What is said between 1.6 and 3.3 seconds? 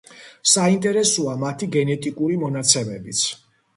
გენეტიკური მონაცემებიც.